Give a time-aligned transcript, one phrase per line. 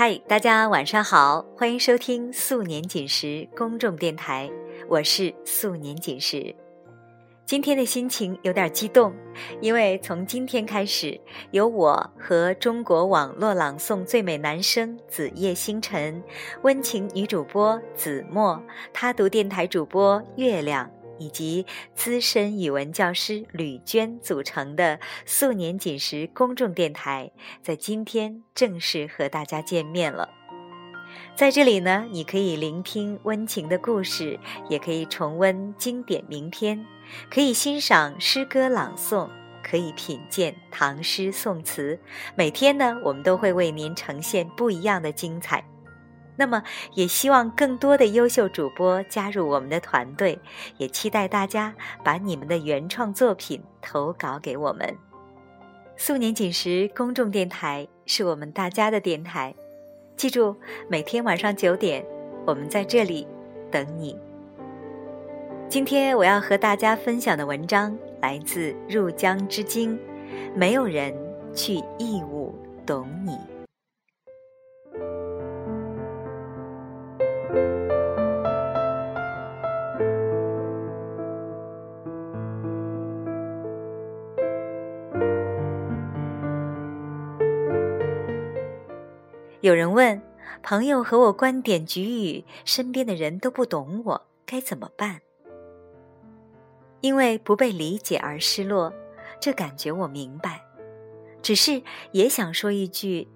[0.00, 4.50] 嗨，大家晚上好，欢迎收听素年锦时公众电台，
[4.88, 6.56] 我是素年锦时。
[7.44, 9.12] 今天的心情有点激动，
[9.60, 16.22] 因为从今天开始，由我和中国网络朗诵最美男声子夜星辰、
[16.62, 18.58] 温情女主播子墨、
[18.94, 20.90] 他读电台主播月亮
[21.20, 21.64] 以及
[21.94, 27.30] 资深语文教师吕娟组成的素年锦时公众电台，
[27.62, 30.30] 在今天正式和大家见面了。
[31.36, 36.84] 在这里呢，你可以聆听温情的故事，也可以重温经典名篇，
[37.30, 39.28] 可以欣赏诗歌朗诵，
[39.62, 41.98] 可以品鉴唐诗宋词。
[42.34, 45.64] 每天呢，我们都会为您呈现不一样的精彩。
[46.40, 46.62] 那么，
[46.94, 50.40] 也希望更多的优秀主播加入我们的团队，
[50.78, 54.96] 也期待大家把你们的原创作品投稿给我们。
[55.98, 59.54] 素年锦时公众电台是我们大家的电台。
[60.16, 60.56] 记住，
[60.88, 62.02] 每天晚上九点，
[62.46, 63.28] 我们在这里
[63.70, 64.18] 等你。
[65.68, 69.94] 今天我要和大家分享的文章来自《入江之鲸》，
[70.54, 71.14] 没有人
[71.54, 72.54] 去义务
[72.86, 73.59] 懂你。
[89.92, 90.20] 问：
[90.62, 95.20] 朋友和我观点局语，身边的人都不懂我，该怎么办？
[97.00, 98.92] 因为不被理解而失落，
[99.40, 100.62] 这感觉我明白。
[101.42, 103.26] 只是也想说一句：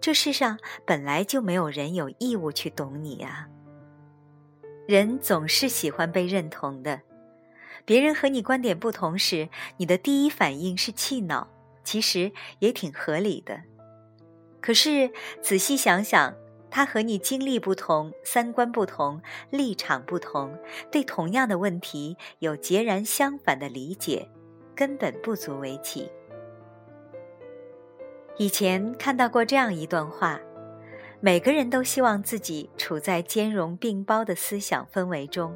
[0.00, 3.46] 这世上本来就没有人有义务去懂你啊。
[4.86, 7.02] 人总是喜欢被认同的，
[7.84, 11.46] 别人和你观点不同时，你的第一反应是气恼，
[11.84, 13.60] 其实也挺合理的。
[14.60, 15.10] 可是
[15.40, 16.34] 仔细想想，
[16.70, 20.56] 他和你经历不同，三观不同，立场不同，
[20.90, 24.28] 对同样的问题有截然相反的理解，
[24.74, 26.10] 根本不足为奇。
[28.36, 30.40] 以前看到过这样一段话：
[31.20, 35.54] 每个人都希望自己处在兼容并包的思想氛围中，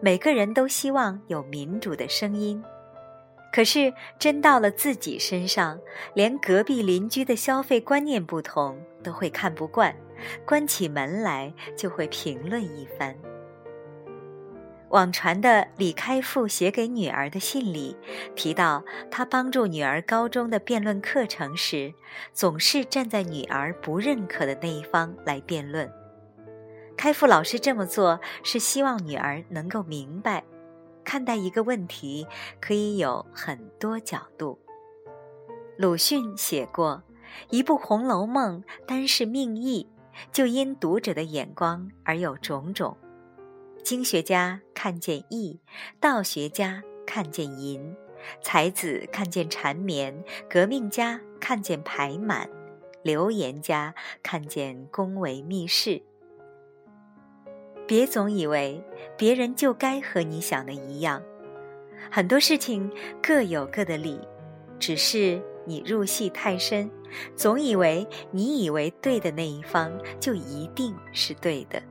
[0.00, 2.62] 每个人都希望有民主的声音。
[3.52, 5.78] 可是，真到了自己身上，
[6.14, 9.94] 连隔壁邻居的消费观念不同都会看不惯，
[10.46, 13.14] 关起门来就会评论一番。
[14.88, 17.96] 网传的李开复写给女儿的信里
[18.34, 21.92] 提到，他帮助女儿高中的辩论课程时，
[22.32, 25.90] 总是站在女儿不认可的那一方来辩论。
[26.96, 30.42] 开复老师这么做是希望女儿能够明白。
[31.04, 32.26] 看待一个问题
[32.60, 34.58] 可以有很多角度。
[35.76, 37.02] 鲁迅写过，
[37.50, 39.88] 一部《红楼梦》单是命意，
[40.30, 42.96] 就因读者的眼光而有种种。
[43.82, 45.60] 经学家看见义，
[45.98, 47.96] 道学家看见淫，
[48.40, 52.48] 才子看见缠绵，革命家看见排满，
[53.02, 56.02] 流言家看见宫闱秘事。
[57.92, 58.82] 别总以为
[59.18, 61.22] 别人就该和你想的一样，
[62.10, 62.90] 很多事情
[63.22, 64.18] 各有各的理，
[64.78, 66.90] 只是你入戏太深，
[67.36, 71.82] 总以为你以为对的那一方就一定是对的。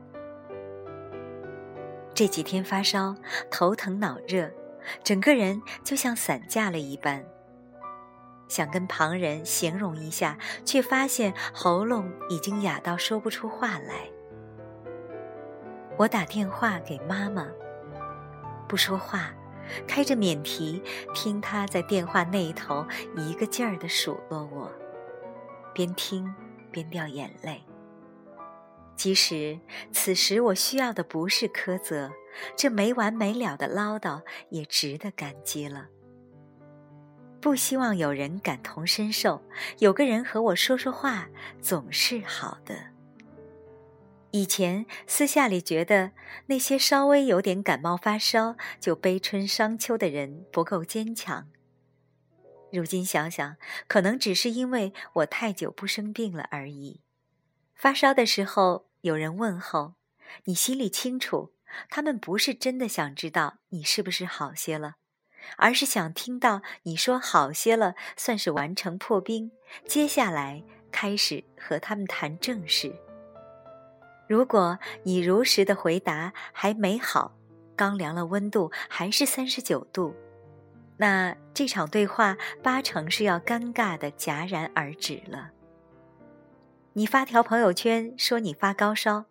[2.12, 3.14] 这几天发烧，
[3.48, 4.50] 头疼脑热，
[5.04, 7.24] 整个人就像散架了一般，
[8.48, 14.10] 想跟旁人形容一下，却发现喉咙已经哑到说不出话来。
[15.98, 17.46] 我打电话给妈妈，
[18.68, 19.32] 不说话，
[19.86, 20.82] 开着免提
[21.14, 22.84] 听她在电话那一头
[23.16, 24.70] 一个劲儿的数落我，
[25.74, 26.34] 边听
[26.70, 27.62] 边掉眼泪。
[28.96, 29.58] 即使
[29.90, 32.10] 此时我需要的不是苛责，
[32.56, 35.88] 这没完没了的唠叨也值得感激了。
[37.40, 39.42] 不希望有人感同身受，
[39.78, 41.28] 有个人和我说说话
[41.60, 42.91] 总是好的。
[44.32, 46.12] 以前私下里觉得
[46.46, 51.50] 那些稍微有点感冒发烧就悲春伤秋的人不够坚强。
[52.72, 53.56] 如今想想，
[53.86, 57.02] 可能只是因为我太久不生病了而已。
[57.74, 59.96] 发烧的时候有人问候，
[60.44, 61.52] 你心里清楚，
[61.90, 64.94] 他们不是真的想知道你是不是好些了，
[65.58, 69.52] 而是想听到你说好些了，算是完成破冰，
[69.86, 72.96] 接下来开始和他们谈正事。
[74.32, 77.32] 如果你如实的回答还没好，
[77.76, 80.14] 刚量了温度还是三十九度，
[80.96, 85.50] 那这场对话八成是要尴尬的戛然而止了。
[86.94, 89.26] 你发条朋友圈说你发高烧，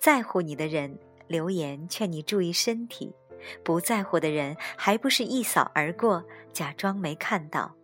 [0.00, 0.98] 在乎你的人
[1.28, 3.14] 留言劝你注意身体，
[3.62, 7.76] 不在乎的人还不是一扫而过，假装没看到。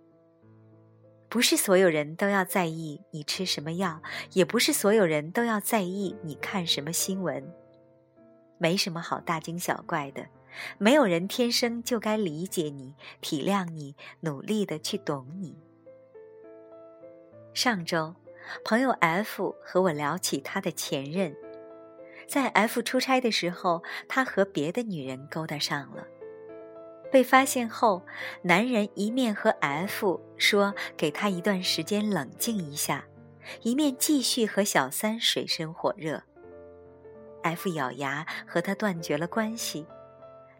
[1.29, 4.01] 不是所有人都要在意你吃什么药，
[4.33, 7.53] 也不是所有人都要在意你看什么新闻。
[8.59, 10.27] 没什么好大惊小怪的，
[10.79, 15.57] 没有人天生就该理解你、体谅你、努力的去懂你。
[17.53, 18.15] 上周。
[18.65, 21.35] 朋友 F 和我聊起他的前任，
[22.29, 26.07] 在 F 出差的时候，他和别的女人勾搭上了。
[27.11, 28.05] 被发现后，
[28.43, 33.05] 男人一面和 F 说给他一段时间冷静一下，
[33.63, 36.23] 一面继续和小三水深火热。
[37.43, 39.87] F 咬牙和他断绝了关系，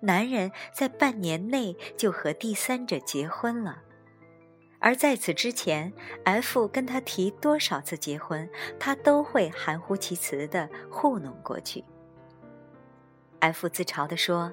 [0.01, 3.83] 男人在半年内就和第三者结婚了。
[4.79, 5.93] 而在此之前
[6.25, 8.49] ，F 跟他提多少次结婚，
[8.79, 11.83] 他都会含糊其辞的糊弄过去。
[13.41, 14.53] F 自嘲地说：“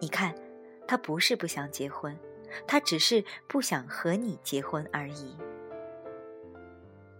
[0.00, 0.34] 你看，
[0.88, 2.18] 他不是不想结婚，
[2.66, 5.36] 他只是不想和你结婚而已。”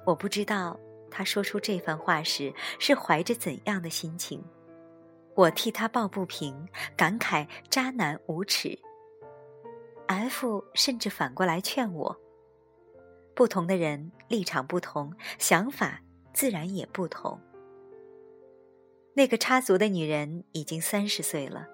[0.04, 0.80] 我不知道
[1.10, 4.42] 他说出这番话时是怀着怎样的心情，
[5.34, 6.66] 我替他抱不平，
[6.96, 8.76] 感慨渣男无耻。
[10.06, 12.18] F 甚至反过来劝我：
[13.34, 16.00] 不同的人立场不同，想法
[16.32, 17.38] 自然也不同。
[19.12, 21.68] 那个插足的女人已经三十岁了，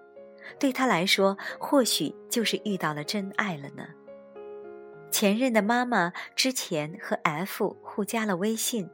[0.58, 3.86] 对他来说，或许就是遇到了真爱了呢。
[5.10, 8.90] 前任的妈妈之前和 F 互加了微信，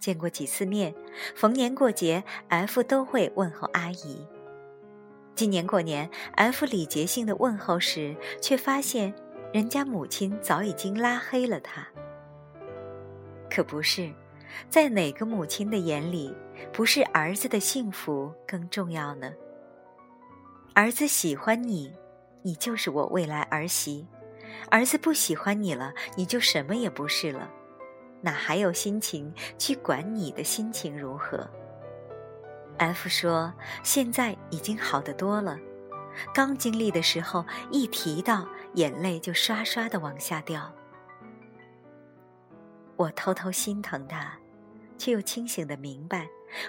[0.00, 0.94] 见过几次面，
[1.34, 4.26] 逢年过节，F 都会问候阿姨。
[5.34, 9.14] 今年过年，F 礼节性的问候时，却发现
[9.52, 11.86] 人家母亲早已经拉黑了他。
[13.48, 14.12] 可不是，
[14.68, 16.34] 在哪个母亲的眼里，
[16.72, 19.32] 不是儿子的幸福更重要呢？
[20.74, 21.94] 儿子喜欢你，
[22.40, 24.06] 你就是我未来儿媳；
[24.70, 27.50] 儿子不喜欢你了，你就什么也不是了，
[28.22, 31.46] 哪还有心情去管你的心情如何
[32.78, 33.52] ？F 说
[33.84, 35.58] ：“现在已经好得多了，
[36.32, 40.72] 刚经历的时候，一提到眼泪就刷刷的往下掉。
[42.96, 44.38] 我偷偷心疼他，
[44.96, 46.26] 却又清醒的明白，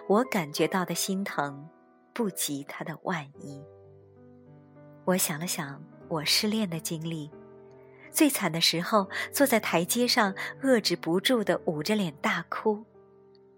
[0.10, 1.70] 我感觉到的心疼，
[2.14, 3.64] 不及他的万一。
[5.06, 7.30] 我想了想我失恋的经历，
[8.12, 12.86] 最惨的时候，坐在台阶上，遏制不住的捂着脸大哭。”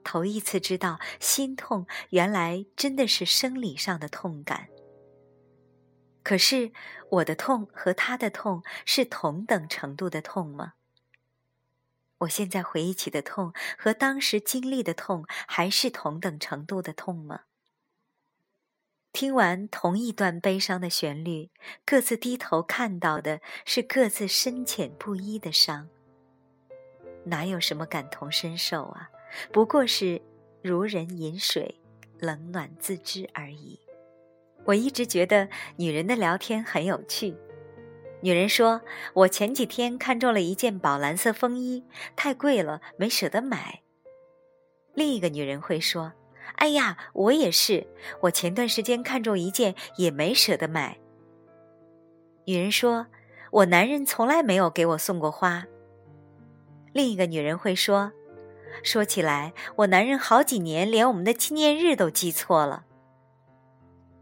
[0.03, 4.69] 头一次知道心痛，原来真的是生理上的痛感。
[6.23, 6.71] 可是
[7.09, 10.73] 我的痛和他的痛是同等程度的痛吗？
[12.19, 17.41] 我现在回忆起的痛和当时经历的痛还是同等程度的痛吗？
[19.15, 21.49] 听完同一段悲伤的旋律，
[21.85, 25.87] 各自低头看到的是各自深浅不一的伤。
[27.23, 29.09] 哪有什么感同身受啊？
[29.53, 30.21] 不过是
[30.61, 31.79] 如人饮水，
[32.19, 33.79] 冷暖自知而已。
[34.65, 35.47] 我一直觉得
[35.77, 37.37] 女人的聊天很有趣。
[38.21, 38.81] 女人说
[39.15, 41.85] ：“我前几天看中了一件宝蓝色风衣，
[42.17, 43.81] 太贵了，没舍得买。”
[44.93, 46.11] 另一个女人会说
[46.55, 47.87] ：“哎呀，我也是，
[48.21, 50.97] 我前段时间看中一件，也没舍得买。”
[52.45, 53.07] 女人说
[53.51, 55.65] ：“我男人从来没有给我送过花。”
[56.93, 58.11] 另一个女人会说。
[58.83, 62.85] 说起来，我男人好几年连我们的纪念日都记错了。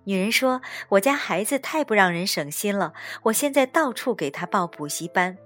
[0.06, 5.38] 女人说：“我家孩子太不让人省心了，我现在到处给他报补习班。”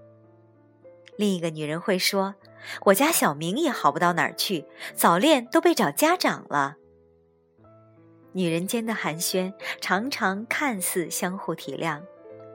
[1.18, 2.36] 另一个女人会说
[2.86, 6.78] ：“我家小明也好不到哪儿去，早恋都被找家长了。”
[8.34, 12.02] 女人间的寒暄常常看似相互体谅，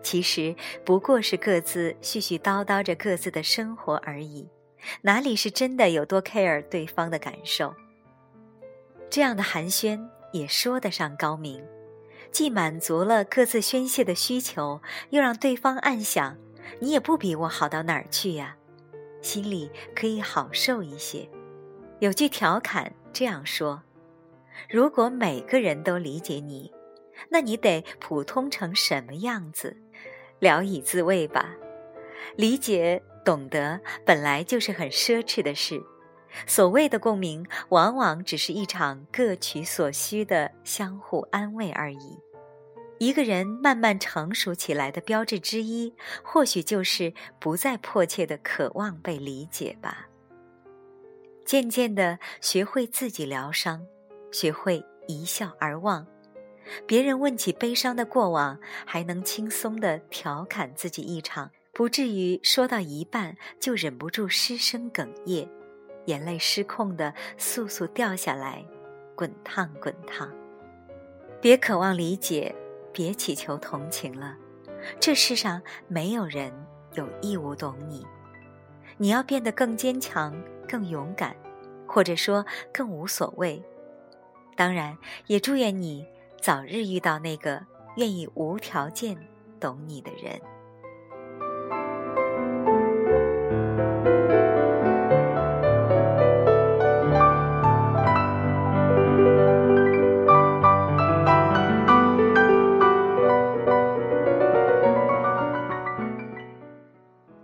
[0.02, 0.54] 其实
[0.85, 4.49] 不过是各自絮絮叨叨着各自的生活而已。
[5.00, 7.75] 哪里是真的有多 care 对方的感受？
[9.11, 11.64] 这样的寒暄也说得上高明，
[12.30, 14.80] 既满足了各自宣泄的需求，
[15.11, 16.37] 又让对方暗想：
[16.80, 18.56] 你也不比我好到哪儿去呀，
[19.23, 21.26] 心里可以好受一些。
[22.00, 23.83] 有句调侃这样说：
[24.69, 26.71] 如果每个人都理解你，
[27.31, 29.76] 那你得普通成什么样子？
[30.41, 31.55] 聊以自慰吧。
[32.37, 33.02] 理解。
[33.25, 35.81] 懂得本来就是很奢侈的事，
[36.45, 42.19] 所谓的共鸣，往往只是一场各取所需的相互安慰而已。
[43.02, 45.92] 一个人慢慢成熟起来的标志之一，
[46.23, 50.06] 或许就是不再迫切的渴望被理解吧。
[51.44, 53.85] 渐渐地学会自己疗伤，
[54.30, 56.06] 学会一笑而忘。
[56.87, 58.56] 别人问起悲伤的过往，
[58.87, 65.49] 还能轻松地调侃自己一场，不至于说到一半就忍不住失声哽咽，
[66.04, 68.64] 眼泪失控地簌簌掉下来，
[69.16, 70.32] 滚烫滚烫。
[71.40, 72.54] 别渴望理解，
[72.92, 74.37] 别祈求同情了，
[75.00, 76.52] 这世上没有人
[76.94, 78.06] 有义务懂你。
[78.99, 80.34] 你要变得更坚强、
[80.68, 81.34] 更勇敢，
[81.87, 83.62] 或者说更无所谓。
[84.54, 84.96] 当然，
[85.26, 86.06] 也祝愿你
[86.40, 87.64] 早日遇到那个
[87.96, 89.16] 愿意无条件
[89.58, 90.40] 懂你的人。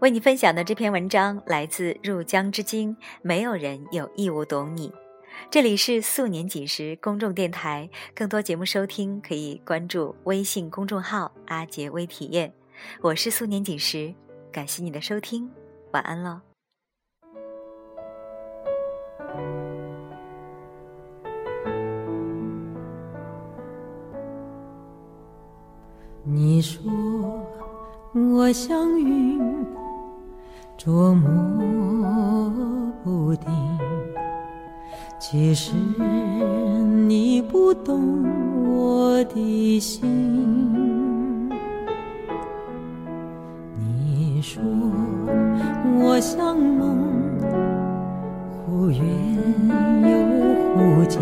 [0.08, 4.90] 为你分享的这篇文章来自《入江之鲸》，没有人有义务懂你。
[5.50, 12.50] 这里是素年锦时公众电台，更多节目收听可以关注微信公众号“阿杰微体验”。
[13.02, 14.14] 我是素年锦时，
[14.50, 15.50] 感谢你的收听，
[15.92, 16.40] 晚安喽。
[26.24, 26.80] 你说
[28.14, 29.27] 我像云。
[30.78, 32.48] 捉摸
[33.02, 33.50] 不定，
[35.18, 35.72] 其实
[37.08, 38.24] 你不懂
[38.64, 41.50] 我的心。
[43.76, 44.62] 你说
[46.00, 46.96] 我像梦，
[48.64, 49.00] 忽远
[50.04, 50.08] 又
[50.76, 51.20] 忽近，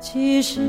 [0.00, 0.60] 其实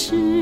[0.00, 0.39] 是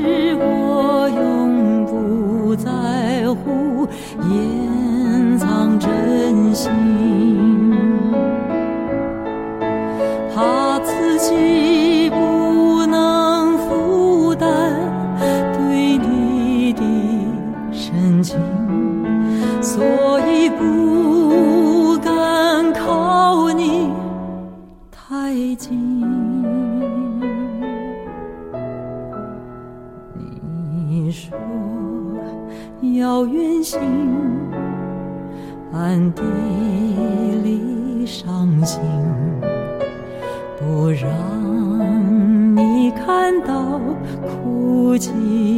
[40.91, 43.79] 让你看到
[44.21, 45.48] 哭泣。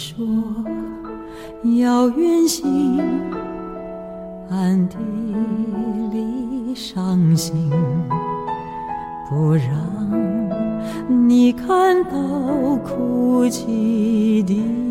[0.00, 0.24] 说
[1.78, 2.98] 要远行，
[4.48, 4.96] 暗地
[6.10, 7.70] 里伤心，
[9.28, 9.68] 不让
[11.28, 12.10] 你看到
[12.76, 14.89] 哭泣的。